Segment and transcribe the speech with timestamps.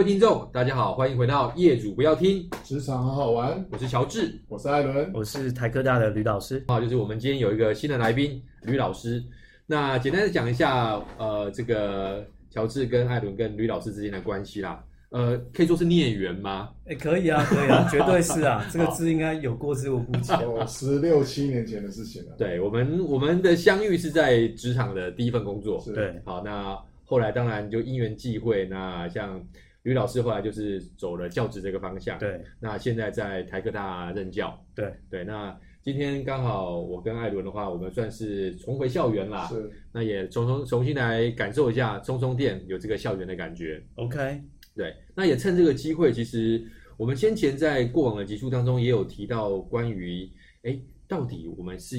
[0.00, 3.62] 各位听众，大家好，欢迎回到业主不要听职场好好玩。
[3.70, 6.64] 我是乔治，我是艾伦，我是台科大的吕老师。
[6.68, 9.22] 好，就是我们今天有一个新的来宾，吕老师。
[9.66, 14.82] 那简单的讲一下，呃，这个乔治跟艾伦跟吕老师之间的关系啦。
[15.10, 16.70] 呃，可以说是孽缘吗？
[16.86, 18.66] 哎，可以啊，可以啊， 绝对是啊。
[18.72, 20.32] 这个字应该有过之无不及。
[20.32, 22.34] 哦，十六七年前的事情了。
[22.38, 25.78] 对，我们，我们的相遇是在职场的第一份工作。
[25.94, 26.74] 对，好，那
[27.04, 29.38] 后来当然就因缘际会，那像
[29.82, 32.18] 吕老师后来就是走了教职这个方向。
[32.18, 34.58] 对，那现在在台科大任教。
[34.74, 39.46] 对，对，那今天刚好我跟艾伦的话，我们算是重回校园啦。
[39.46, 43.82] 是，那也重重重新来感受一下充充电有这个校园的感觉。
[43.96, 44.42] OK。
[44.72, 46.64] 对，那也趁这个机会，其实
[46.96, 50.30] 我们先前在过往的集数当中也有提到关于，
[50.62, 50.78] 哎，
[51.08, 51.96] 到底我们是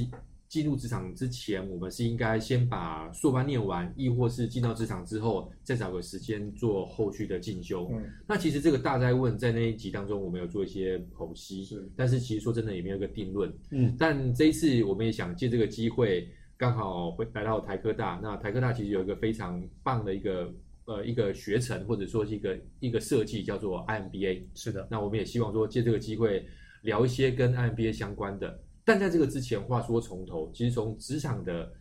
[0.51, 7.89] 进入职场之前，我们是应该先把硕班念完，亦或是进到职场之后再找个时间做后续的进修？
[7.93, 13.49] 嗯，那其实这个大灾问在那一集当中，我们有做一些剖析，是，但是其实说真的也没有一个定论。
[13.69, 20.53] 嗯，但这一次我们也想借这个机会，刚好回来到台科大，那台科大其实有一个非常棒的一个。
[20.85, 24.85] 呃，一个学程或者说是一个一个设计叫做 IMBA，是的。
[24.89, 26.43] 那我们也希望说借这个机会
[26.81, 28.59] 聊一些跟 IMBA 相关的。
[28.83, 31.71] 但在这个之前，话说从头，其实从职场的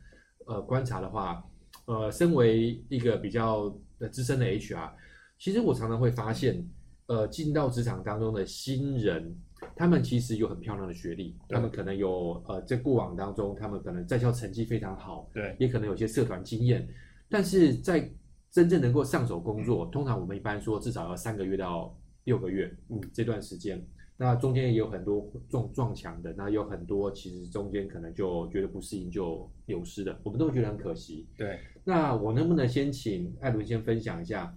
[0.46, 1.42] 呃观察的话，
[1.86, 4.90] 呃，身为一个比较呃资深的 HR，
[5.38, 6.66] 其实我常常会发现，
[7.06, 9.34] 呃，进到职场当中的新人，
[9.74, 16.86] 他们其实有很漂亮的学历，他们可能有呃在过往当中，他们可能在校成绩非常好，对，也可能有些社团经验，
[17.28, 18.10] 但是在
[18.50, 23.80] 真正能够上手工作，通常我们一般说至少要三个月到六个月，嗯，这段时间，
[24.22, 31.26] 那中间也有很多撞撞墙的，那有很多其实中间可能就觉得不适应就流失的，我们都会觉得很可惜。
[31.38, 34.54] 对，那我能不能先请艾伦先分享一下，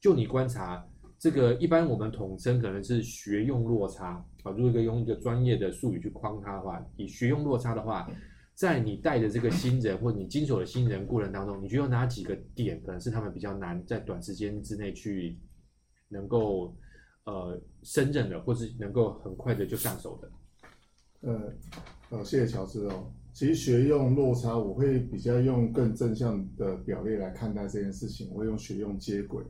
[0.00, 0.82] 就你观察
[1.18, 8.10] 这个，一般我们统称可能是学用落差啊，如果用一个专业的术语去框它的话，以学用落差的话。
[8.54, 15.40] 在你带的这个新人，或者你经手的新人过程当中，你觉得哪几个点可能是他们比较难在短时间之内去
[16.10, 16.76] 能够
[17.24, 20.30] 呃胜任的，或是能够很快的就上手的？
[21.20, 21.52] 呃
[22.10, 23.10] 呃，谢谢乔治哦。
[23.32, 28.28] 其实学用落差，我会比较用更正向的表列来看待这件事情。
[28.32, 29.42] 我会用学用接轨。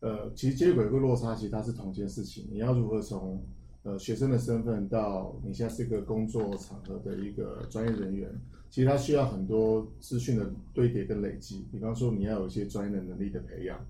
[0.00, 2.46] 呃，其实接轨跟落差其实它是同一件事情。
[2.50, 3.42] 你要如何从
[3.84, 8.28] 呃，学生的身份到你现在是一个工作场合的一个专业人员，
[8.68, 11.64] 其实它需要很多资讯的堆叠跟累积。
[11.72, 13.80] 比方说，你要有一些专业的能力的培养，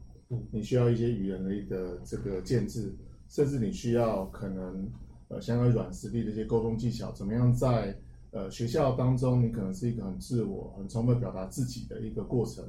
[0.50, 2.94] 你需要一些语言类的这个建制，
[3.28, 4.90] 甚至你需要可能
[5.28, 7.98] 呃相关软实力的一些沟通技巧，怎么样在
[8.30, 12.64] 呃学校当中，你可能是一个很自我、很充分表达自己的一个过程，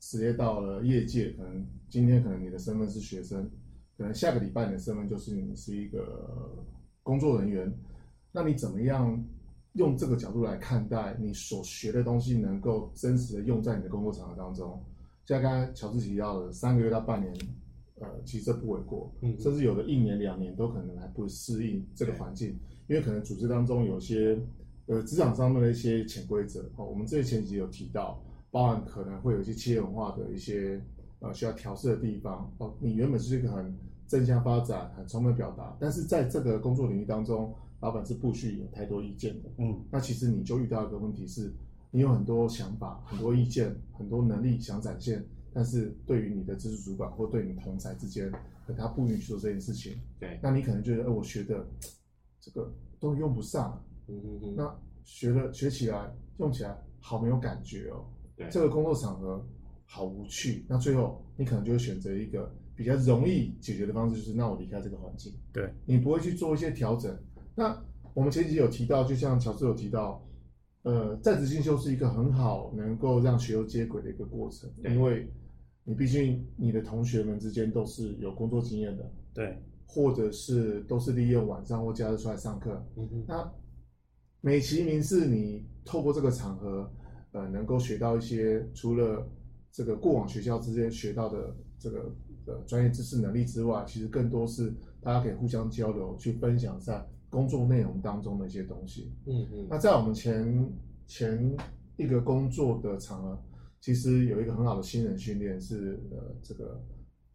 [0.00, 3.48] 直接到了业界，可能今天可能你的身份是学生。
[3.96, 6.66] 可能下个礼拜你的身份就是你是一个
[7.04, 7.72] 工作人员，
[8.32, 9.24] 那你怎么样
[9.74, 14.82] 用这个角度来看待你所学的东西，能够真实的用在你的工作场合当中？
[15.26, 17.34] 像刚才乔治提到的，三个月到半年，
[18.00, 22.58] 呃，其实这不为过，嗯，甚至有的一年两年都可能还不适应这个环境，
[22.88, 24.38] 因为可能组织当中有些
[24.86, 30.80] 呃职场上面的一些潜规则哦，我们这前几集有提到，包含可能会有一些企业文化的一些。
[31.20, 32.74] 呃，需要调试的地方哦。
[32.80, 33.74] 你原本是一个很
[34.06, 39.48] 正向发展、很充分表达，但是在这个工作领域当中，老板是不许有太多意见的。
[39.56, 41.50] 嗯，那其实你就遇到一个问题是，
[41.94, 48.32] 你有很多想法、很多意见、很多能力想展现，但是对于你的直属主管或对你同侪之间，
[48.76, 49.96] 他不允许做这件事情。
[50.18, 51.64] 对，那你可能觉得，呃，我学的
[52.40, 53.80] 这个都用不上。
[54.08, 54.54] 嗯嗯嗯。
[54.56, 58.04] 那学了学起来、用起来好没有感觉哦。
[58.36, 59.46] 对，这个工作场合。
[59.86, 65.32] 好无趣，那最后你可能就会选择一个比较容易解决的方式，就是那我离开这个环境。
[65.52, 67.16] 对，你不会去做一些调整。
[67.54, 67.80] 那
[68.12, 70.20] 我们前几集有提到，就像乔治有提到，
[70.84, 75.26] 呃，在职进修是一个很好能够让学友接轨的一个过程，因为
[75.82, 82.86] 你毕竟你的同学们之间都是有工作经验的，对，或者是都是利用晚上或假日出来上课。
[82.96, 83.52] 嗯哼，那
[84.42, 86.90] 美其名是你透过这个场合，
[87.32, 89.26] 呃，能够学到一些除了
[89.72, 92.14] 这个过往学校之间学到的这个
[92.46, 94.70] 呃专业知识能力之外，其实更多是
[95.00, 97.02] 大家可以互相交流，去分享在
[97.34, 99.12] 工作内容当中的一些东西。
[99.26, 99.66] 嗯嗯。
[99.68, 100.72] 那在我们前
[101.06, 101.56] 前
[101.96, 103.38] 一个工作的场合，
[103.80, 106.80] 其实有一个很好的新人训练，是呃这个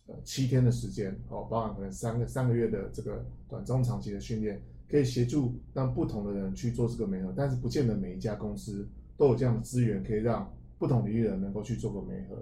[0.08, 8.88] 呃七天的时间哦，包含可能三个三个月的这个短中长期的训练，可以协助让不同的人去做这个媒合，但是不见得每一家公司
[9.18, 10.50] 都有这样的资源可以让。
[10.80, 12.42] 不同领域的人能够去做个媒合，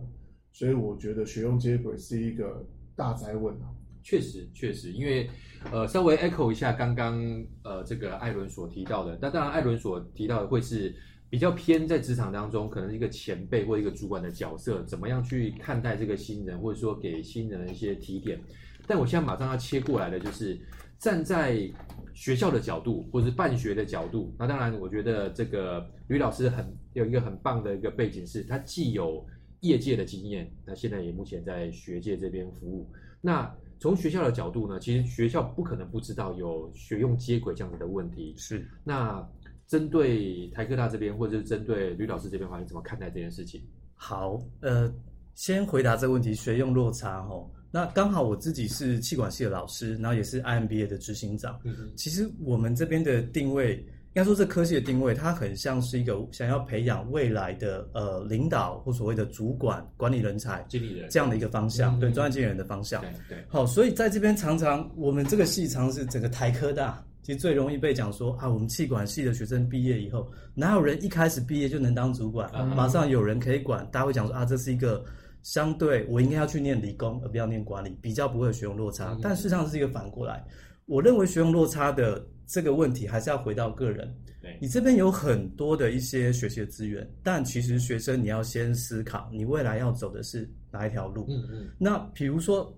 [0.53, 2.63] 所以我觉得学用接轨是一个
[2.95, 3.73] 大哉问啊，
[4.07, 5.29] 确实确实，因为
[5.69, 7.21] 呃，稍微 echo 一下刚刚
[7.65, 10.95] 呃这个艾伦所提到的，那当然艾伦所提到的会是
[11.29, 18.41] 比较偏在职场当中，可能一个前辈或一个主管的角色，怎么样去看待这个新人，或者说给新人一些提点。
[18.87, 20.57] 但我现在马上要切过来的就是
[20.97, 21.69] 站在
[22.13, 24.33] 学校的角度，或者是办学的角度。
[24.39, 29.27] 那当然，我觉得这个吕老师很有一个很棒的一个背景，是他既有
[29.59, 32.89] 业界的经验，那现在也目前在学界这边服务。
[33.19, 38.33] 那从学校的角度呢，其实学校不可能不知道有学用接轨这样子的问题。
[38.37, 38.67] 是。
[38.83, 39.27] 那
[39.67, 43.61] 针对台科大这边，或者是针对吕老师这边的话，你怎么看待这件事情？
[43.95, 44.93] 好，呃，
[45.35, 47.51] 先回答这个问题，学用落差吼。
[47.69, 51.59] 那刚好我自己是气管系的老师，然后也是 IMBA 的执行长。
[51.65, 51.91] 嗯哼。
[51.95, 63.01] 其实我们这边的定位，应该说这科系的定位，它很像是一个想要培养未来的呃领导或所谓的主管、管理人才、经理人这样的一个方向，嗯、对专业经理人的方向。
[63.01, 63.45] 对对。
[63.47, 72.49] 好，所以在这边常常我们这个系常是整个台科大，其实最容易被讲说啊，我们气管系的学生毕业以后，哪有人一开始毕业就能当主管？
[72.55, 75.03] 嗯、马上有人可以管，大家会讲说啊，这是一个。
[75.43, 79.13] 相对，我应该要去念理工，而不要念管理，比较不会有学用落差。
[79.13, 80.43] 嗯、但事实上是一个反过来，
[80.87, 84.11] 我认为学用落差的这个问题还是要回到个人。
[84.41, 91.25] 对，你这边有很多的一些学习的资源，但其实学生你要先思考，你未来要走的是哪一条路。
[91.29, 91.67] 嗯嗯。
[91.77, 92.73] 那比如说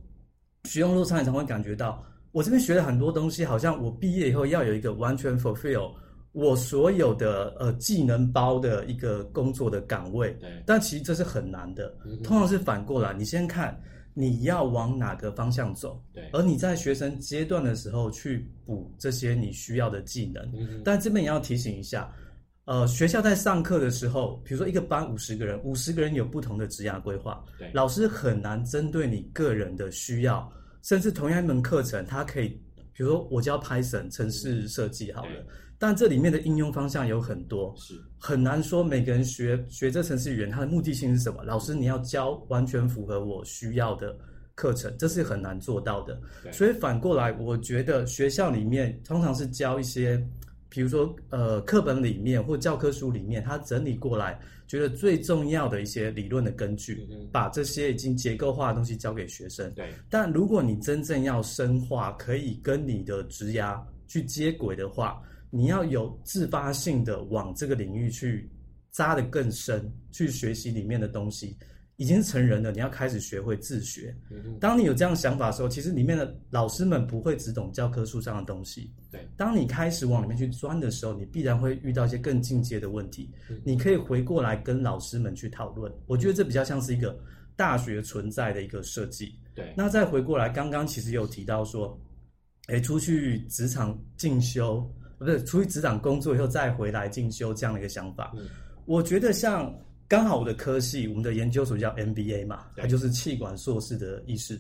[0.64, 5.94] 学用落差，你常会感觉到，我这边学了很多东西，好像我毕业以后要有一个完全 fulfill。
[6.32, 11.90] 我所有的呃技能包的一个工作的岗位，对，但其实这是很难的。
[12.24, 13.76] 通常是反过来，你先看
[14.14, 20.44] 你要往哪个方向走，对，而你在学生阶段的时候去补这些你需要的技能。
[20.84, 22.12] 但这边也要提醒一下，
[22.66, 30.52] 呃，学校在上课的时候，比如说一个班五十个人，五十个人有不同的职涯规划，对，老师很难针对你个人的需要，
[30.82, 32.50] 甚至同样一门课程，他可以，
[32.94, 35.46] 比如说我教 Python 城市设计好了。
[35.80, 41.42] 但这里面的应用方向有很多，是很难说每个人学学这程式语言，它的目的性是什么？
[41.44, 44.14] 老师，你要教完全符合我需要的
[44.56, 46.20] 课程，这是很难做到的。
[46.52, 50.22] 所以反过来，我觉得学校里面通常是教一些，
[50.68, 54.38] 比如说呃课本里面或教科书里面，它整理过来，
[54.68, 59.72] 觉得最重要的一些理论的根据，把这些已经结构化的东西教给学生。
[59.74, 68.50] 对，但如果你真正要深化，可以跟你的职涯去接轨的话，你要有自发性的往这个领域去
[68.92, 71.58] 扎得更深，去学习里面的东西。
[71.98, 74.16] 已经是成人了，你要开始学会自学。
[74.58, 78.90] 当你有这样想法的时候，其实里面的老师们不会只懂教科书上的东西。
[79.12, 83.30] 对，当你开始往里面去钻的时候，你必然会遇到一些更进阶的问题。
[83.66, 85.92] 你可以回过来跟老师们去讨论。
[86.08, 87.20] 我觉得这比较像是一个
[87.58, 89.36] 大学存在的一个设计。
[89.54, 92.00] 对，那再回过来，刚刚其实有提到说，
[92.70, 94.90] 诶，出去职场进修。
[95.20, 98.48] 不是出去职场工作以后再回来进修这样的一个想法，嗯、
[98.86, 99.72] 我觉得像
[100.08, 104.60] 刚好我的科系，我们的研究所叫 MBA 嘛，它就是气管硕士的意思。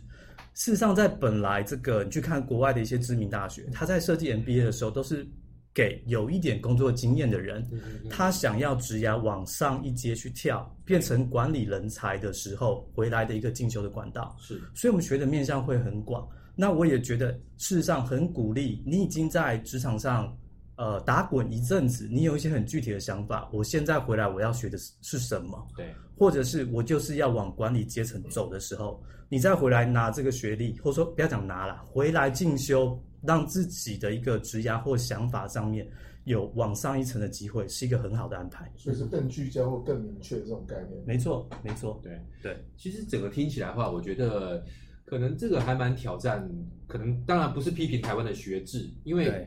[0.55, 5.25] 事实上，在本来这个你去看国外的一些知名大学，他在设计 MBA 的时候，都是
[5.73, 7.65] 给有一点工作经验的人，
[8.09, 14.35] 他想要职涯往上一阶去跳，变成管理人才的时候回来的一个进修的管道。
[14.39, 16.27] 是，所以我们学的面向会很广。
[16.55, 20.37] 那我也觉得，事实上很鼓励你已经在职场上。
[20.79, 23.49] 呃，打滚一阵子，你有一些很具体的想法。
[23.51, 25.67] 我现在回来，我要学的是什么？
[25.75, 35.85] 对，或者是我就是要往管理阶层走的时候，你再回来拿这个学历，或者说不要讲拿了，回来进修，让自己的一个职涯或想法上面
[36.23, 38.71] 有往上一层的机会，是一个很好的安排。
[38.77, 41.03] 所以是更聚焦或更明确的这种概念。
[41.05, 42.57] 没错，没错，对对。
[42.77, 44.63] 其实整个听起来的话，我觉得
[45.03, 46.49] 可能这个还蛮挑战。
[46.87, 49.45] 可能当然不是批评台湾的学制，因为。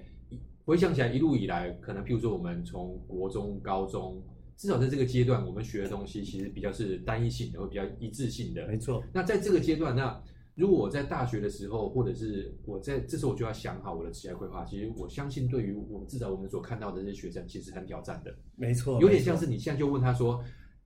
[0.64, 4.22] 回想起来，一路以来，可能譬如说，我们从国中、高中，
[4.56, 8.64] 至少在这个阶段，我们学的东西其实比较是单一性的，或比较一致性的。
[8.68, 9.02] 没错。
[9.12, 10.22] 那在这个阶段，那
[10.54, 14.64] 如果我在大学的时候，或者是我在这时候，我就要想好我的职业规划。
[14.64, 18.32] 其实我相信，对于我们至少我们所看到的这些学生，其实很挑战的。
[18.54, 19.00] 没错。
[19.00, 20.44] 有点像是你现在就问他说：“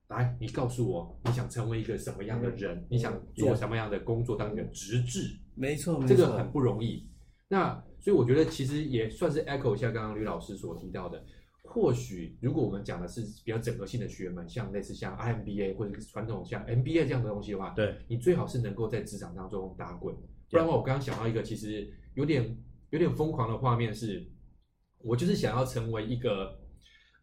[0.09, 2.83] 来，你告诉我，你想成为一个什么样的人？
[2.89, 7.07] 你想做什么样的工作，当一个职志？”没错，这个很不容易。
[7.47, 7.83] 那。
[7.99, 11.23] 所以我觉得其实也算是 echo 一下刚刚吕老师所提到的，
[11.63, 20.15] 或许如果我们讲的是比较整合性的学门，像类似像 IMBA 或者传统像 MBA 这样的东西的话，对，你最好是能够在职场当中打滚，
[20.49, 22.57] 不然的话，我刚刚想到一个其实有点
[22.91, 24.25] 有点疯狂的画面是，
[24.99, 26.57] 我就是想要成为一个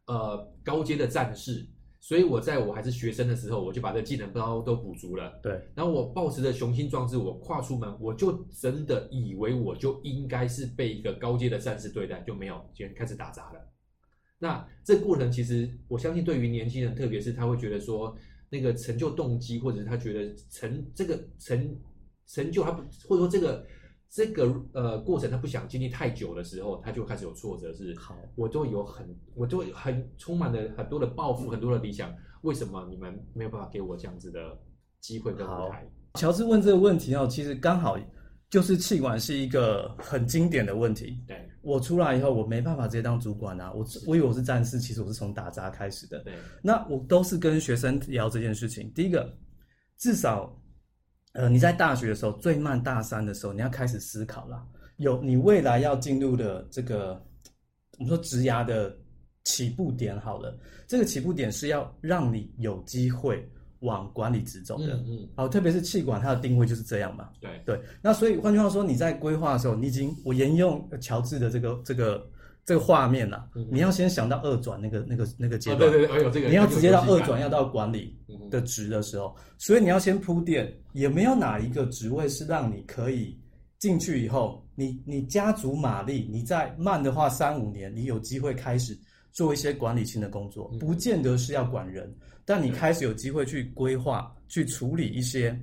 [0.07, 1.67] 呃高阶的战士。
[2.07, 5.41] 所以我在我还是学生的时候，我就把这技能包都补足了。
[5.43, 8.31] 对，然后我抱持着雄心壮志，我跨出门，我就
[8.61, 13.73] 真的以为我就应该是被一个高阶的战士对待，就没有，就开始打杂了。
[14.39, 18.15] 那这过程其实，我相信对于年轻人，特别是他会觉得说，
[18.51, 21.75] 那个成就动机，或者是他觉得成这个成
[22.27, 23.67] 成就他不，或者说这个。
[24.11, 27.75] 这个呃过程，他不想经历太久的时候，他就开始有挫折。
[27.75, 32.15] 是，好，我都有很，我都很充满了很多的抱负，很多的理想。
[32.43, 34.57] 为什么你们没有办法给我这样子的
[35.01, 35.85] 机会跟舞台？
[36.15, 37.99] 乔治问这个问题哦，其实刚好
[38.51, 41.19] 就是气管是一个很经典的问题。
[41.27, 43.73] 对，我出来以后，我没办法直接当主管啊。
[43.73, 46.21] 我我以为我是战士，其实我是从打杂开始的。
[46.21, 48.89] 对，那我都是跟学生聊这件事情。
[48.95, 49.37] 第一个，
[49.99, 50.57] 至少。
[51.35, 54.65] 呃，你在大学的时候，最慢大三的时候，你要开始思考了。
[54.97, 57.21] 有你未来要进入的这个，
[57.99, 58.97] 我们说职涯的
[59.45, 60.57] 起步点好了。
[60.87, 63.47] 这个起步点是要让你有机会
[63.81, 64.95] 往管理职走的。
[64.95, 65.29] 嗯嗯。
[65.37, 67.31] 好，特别是气管，它的定位就是这样嘛。
[67.41, 67.81] 对对。
[68.01, 72.27] 那所以换句话说，你在规划的时候，你已经我沿用乔治的这个这个。
[72.65, 78.19] 这个画面呐，你要先想到二转那个那个那个阶段，对对对，有这个，你要直接到二转，要到管理
[78.51, 83.39] 的职的时候，所以你要先铺垫，也没有哪一个职位是让你可以
[83.79, 88.99] 进去以后，你你加足马力，你再慢的话三五年，你有机会开始
[89.31, 92.11] 做一些管理性的工作，不见得是要管人，
[92.47, 95.55] 但你开始有机会去规划、去处理一些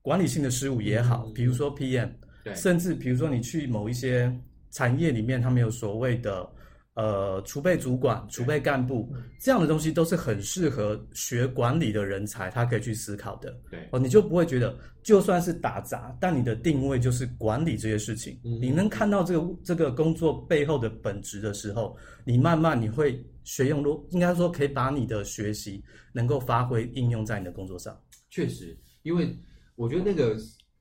[0.00, 2.08] 管理性的事务也好，比如说 PM，
[2.54, 4.34] 甚至比如说你去某一些。
[4.70, 6.48] 产业里面，他们有所谓的
[6.94, 13.54] 呃储备主管、储备干部这样的东西，都是很适合学管理的人才，他可以去思考的。
[13.70, 18.40] 对哦，你就不会觉得就算是打杂，但你的定位就是管理这些事情。
[18.44, 27.94] 嗯、你能看到这个这个工作背后的本质的时候，你慢慢你会学用，应该说可以把你的学习能够发挥应用在你的工作上。
[28.30, 29.38] 确实，因为
[29.74, 30.34] 我觉得那个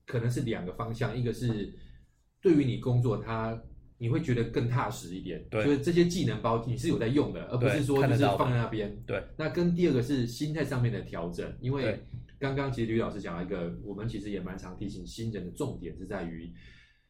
[0.05, 1.73] 可能是两个方向，一个是
[2.41, 3.61] 对于你工作它。
[3.97, 8.93] 你会觉得更踏实一点，对，就是这些技能包你是有在用的，而不是说就是放在那边。
[9.05, 11.97] 对，那跟第二个是心态上面的调整，因为
[12.37, 16.51] 刚刚其实吕老师讲了一个，我们其实也蛮常提醒新人的重点是在于，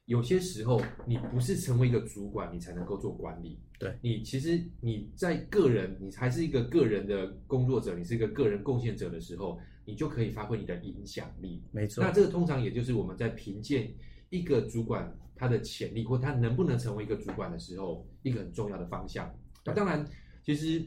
[0.06, 3.60] 有些时候你不是成为一个主管，你才能够做管理。
[3.80, 11.64] 对，你其实你在个人，你还是一个个人的工作者，你是一个个人贡献者的时候，你就可以发挥你的影响力。
[11.72, 13.92] 没错，那这个通常也就是我们在评鉴
[14.30, 15.12] 一个主管。
[15.36, 19.34] 他的潜力或他能不能成为一个主管的时候，一个很重要的方向。
[19.66, 20.06] 那当然，
[20.44, 20.84] 其实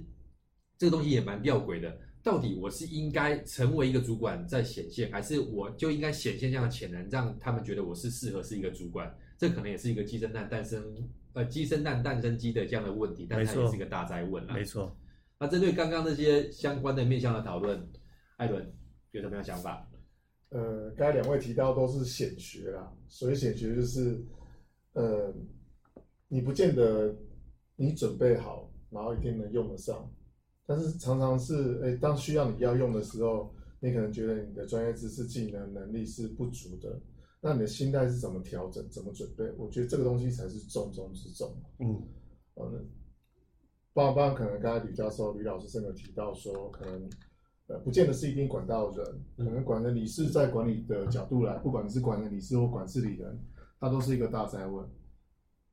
[0.79, 1.99] 这个东西也蛮吊诡的。
[2.21, 9.13] 到底我是应该成为一个主管再显现，还是我就应该显现这样的潜能，让他们觉得我是适合是一个主管？
[9.39, 10.83] 这可能也是一个鸡生蛋诞生，
[11.33, 14.55] 呃，鸡生蛋蛋生鸡的这样的问题，但它也是一个大哉问啦。
[14.55, 14.95] 没错。
[15.39, 17.81] 那针对刚刚那些相关的面向的讨论，
[18.37, 18.71] 艾伦
[19.13, 19.89] 有什么样想法？
[20.51, 24.23] 呃，刚才两位提到都是显学啦，所以显学就是。
[24.95, 25.33] 呃，
[26.29, 27.15] 你不见得
[27.77, 30.11] 你准备好，然后一定能用得上，
[30.67, 37.01] 但是常常是，哎，当需要你要用的时候，你可能觉得你的专业知识、技能、能力是不足的，
[37.41, 39.45] 那你的心态是怎么调整、怎么准备？
[39.57, 41.55] 我觉得这个东西才是重中之重。
[41.79, 42.03] 嗯，
[42.57, 42.85] 好的，
[43.93, 47.09] 包包可能刚才吕教授、吕老师甚至提到说，可能
[47.69, 53.39] 呃，不见得是一定管到人，可能管的理事在管理的角度来，不管你是管的理事或管事理人。
[53.81, 54.85] 它都是一个大灾问，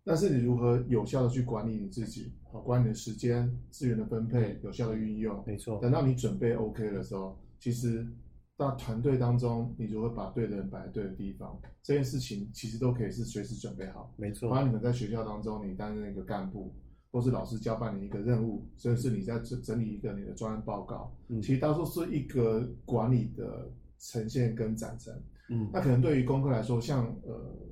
[0.03, 5.79] 但是你如何有效的去管理你自己，好，管理你的时间、资源的分配，有效的运用，没错。
[5.81, 8.07] 等到你准备 OK 的时候，其实
[8.55, 14.47] 到团队当中，你如何把对的人摆在对的地方，这件事情其实都可以是随时准备好，没错。
[14.50, 16.71] 包括你们在学校当中，你担任一个干部，
[17.12, 25.12] 或是老师交办你一个任务，甚至是你在整整理一个你的专案报告，嗯，其实当做是一个管理的呈现跟展陈。
[25.50, 27.65] 嗯，那可能对于功课来说，像呃。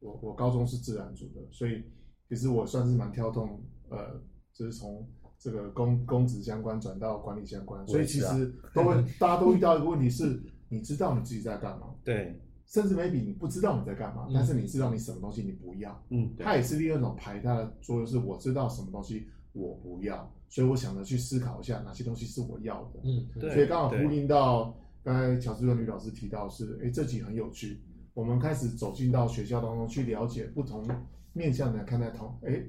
[0.00, 1.82] 我我高中是自然组的，所以
[2.28, 4.20] 其实我算是蛮跳动，呃，
[4.52, 5.06] 就是从
[5.38, 11.94] 这个公公职相关转到管理相关，所以其实 都会大家都遇到一个问题是，你知道你自己在干嘛？
[12.04, 27.80] 对，甚至 maybe 你不知道你在干嘛，但是你知道你什么东西你不要，嗯，它也是另外一种排他的作用，是我知道什么东西我不要，所以我想着去思考一下哪些东西是我要的，嗯，对，所以刚好呼应到刚才乔治跟吕老师提到是，哎，这集很有趣。
[28.14, 30.86] 我们开始走进到学校当中去了解不同
[31.32, 32.62] 面向的看待同，哎，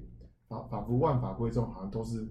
[0.48, 2.27] 仿仿佛万法归宗，好像都是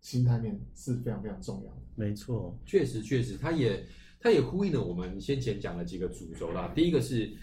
[0.00, 1.82] 心态面是非常非常重要的。
[1.94, 3.84] 没错，确实确实，它也
[4.20, 6.72] 它也呼应了我们先前讲的几个主轴啦。
[6.74, 7.36] 第一个是，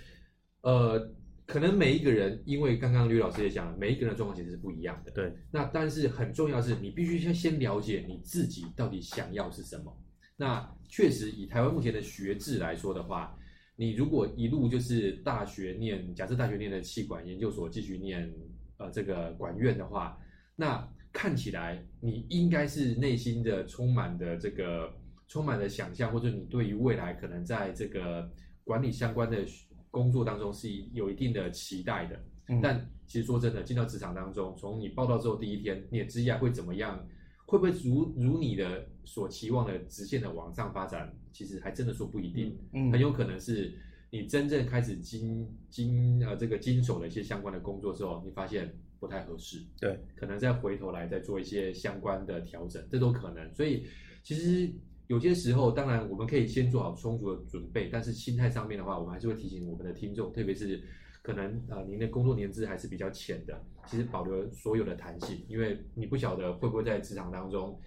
[0.62, 1.14] 呃，
[1.46, 5.12] 可能每一个人，因为刚刚吕老师也讲了，每一个人的状况其实是不一样的。
[5.12, 5.32] 对。
[5.52, 9.96] 那但是很重要的是，你必须先先了解你自己到底想要是什么。
[10.38, 13.38] 那确实，以台湾目前的学制来说的话，
[13.76, 18.32] 你如果一路就是大学念，假设大学念的气管研究所，继续念
[18.78, 20.18] 呃这个管院的话，
[20.56, 24.94] 那看起来你应该是内心的充满的这个
[25.28, 28.30] 充满了想象，或者你对于未来可能在这个
[28.64, 29.46] 管理相关的。
[29.92, 37.02] 工作当中是有一定的期待的，嗯、但其实说真的，进到职场当中，从你报道之后第一天，你的职业会怎么样？
[37.46, 41.14] 会不会如如你的所期望的直线的往上发展？
[41.32, 43.74] 其实还真的说不一定，嗯，很有可能是
[44.10, 53.54] 你真正开始经经呃这个经手了一些相关的工作之后，你发现不太合适，对，可能再回头来再做一些相关的调整，这都可能。
[53.54, 53.86] 所以
[54.24, 54.72] 其实。
[55.08, 60.82] 有些时候，当然我们可以先做好充足的准备，但是心态上面的话，我们还是会提醒我们的听众，特别是
[61.26, 67.80] 可能呃您的工作年资还是比较浅的，其实保留所有的弹性，因为你不晓得会不会在职场当中，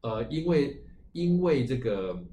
[0.00, 2.24] 呃，因为因为这个。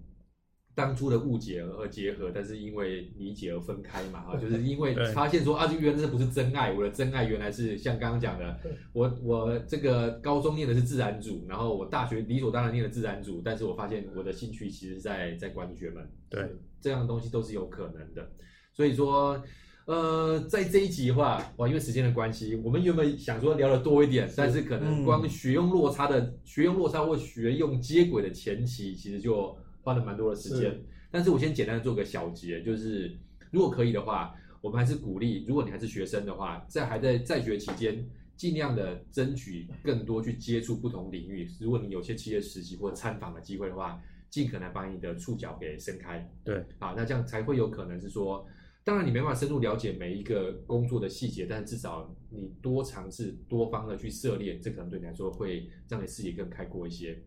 [0.75, 8.59] 当初的误解而结合，但是因为理解而分开嘛，啊，就是因为 发现说啊，这原来这不是真爱，我的真爱原来是像刚刚讲的，
[8.91, 16.43] 我我这个高中念的是自然组，然后我大学理所当然念的自然组，但是我发现我的兴趣其实在在管理学门，对，
[16.81, 18.27] 这样的东西都是有可能的，
[18.73, 19.39] 所以说，
[19.85, 29.57] 呃，在这一集的话，哇，因为时间的关系，我们原本想说聊的多一点，但是可能光学用落差的、嗯、学用落差或学用接轨的前期，其实就。
[29.85, 33.13] 花了蛮多的时间，但是我先简单的做个小结，就是
[33.51, 41.45] 如果可以的话，我们还是鼓励，如果你还是学生的话，在还在在学期间，尽量的争取更多去接触不同领域。
[41.59, 46.31] 如果你有些企业实习或参访的机会的话，尽可能把你的触角给伸开。
[46.45, 48.47] 对，啊，那这样才会有可能是说，
[48.83, 57.23] 当然你没办法深入了解每一个工作的细节，但是至少你多尝试多方的去涉猎，这可能对你来说会让你视野更开阔一些。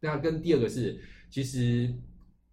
[0.00, 0.98] 那跟第二个是。
[1.30, 1.94] 其实，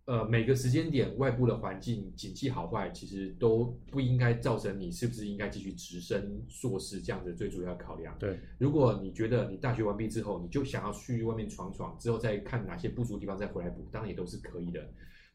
[0.03, 8.13] 呃，每个时间点外部的环境景气好坏，其实都不应该造成你是不是应该继续直升硕士这样子最主要考量。
[8.19, 14.85] 对，如果你觉得你大学完毕之后，你就想要去外面闯闯，之后再看哪些不足的地方再回来补，当然也都是可以的。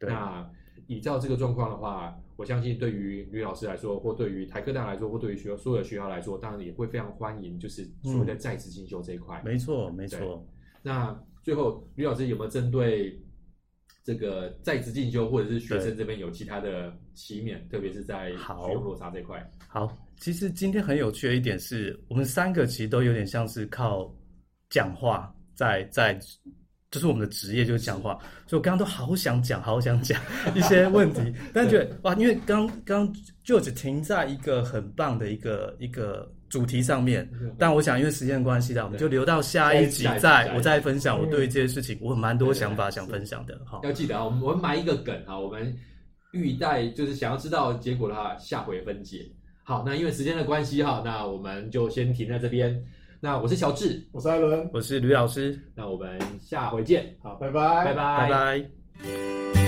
[0.00, 0.46] 那
[0.86, 9.40] 依照这个状况的话，我相信对于吕老师来说，或对于台科大来说，或对于学所有的学校来说，当然也会非常欢迎，就是所谓的在职进修这一块。
[9.44, 10.46] 嗯、没错，没错。
[10.82, 13.20] 那最后，吕老师有没有针对？
[14.02, 19.48] 这个在职进修或者是学生这边有其他的期勉，特别是在学用落差这块。
[19.68, 24.10] 好，其实今天很有趣的一点是我们三个其实都有点像是靠
[24.70, 26.18] 讲话在在，
[26.90, 30.20] 就是我们的职业就是讲话，所以我刚刚都好想讲，好想讲
[30.54, 31.20] 一些问题，
[31.54, 33.12] 但觉得哇，因为刚刚
[33.44, 36.30] 就只停在一个很棒的一个一个。
[36.50, 43.56] 主题上面，但我想因为时间关系的，我们就留到下一集再我再分享我对这些事情，我有蛮多想法想分享的。
[43.64, 45.72] 哈，要记得啊，我们我们埋一个梗啊，我们
[46.32, 49.24] 预待就是想要知道结果的话，下回分解。
[49.62, 52.84] 好，那因为时间的关系哈，那我们就先停在这边。
[53.20, 57.14] 那我是乔治，我是艾伦，我是吕老师，那我们下回见。
[57.22, 59.59] 好，拜拜，拜拜，拜拜。